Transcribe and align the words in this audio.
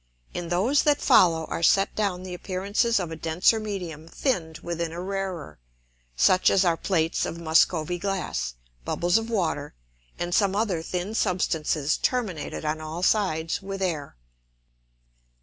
In 0.33 0.49
those 0.49 0.81
that 0.81 0.99
follow 0.99 1.45
are 1.45 1.61
set 1.61 1.93
down 1.93 2.23
the 2.23 2.33
Appearances 2.33 2.99
of 2.99 3.11
a 3.11 3.15
denser 3.15 3.59
Medium 3.59 4.07
thin'd 4.07 4.57
within 4.63 4.91
a 4.91 4.99
rarer, 4.99 5.59
such 6.15 6.49
as 6.49 6.65
are 6.65 6.75
Plates 6.75 7.23
of 7.23 7.37
Muscovy 7.37 7.99
Glass, 7.99 8.55
Bubbles 8.83 9.19
of 9.19 9.29
Water, 9.29 9.75
and 10.17 10.33
some 10.33 10.55
other 10.55 10.81
thin 10.81 11.13
Substances 11.13 11.97
terminated 11.99 12.65
on 12.65 12.81
all 12.81 13.03
sides 13.03 13.61
with 13.61 13.79
air. 13.79 14.15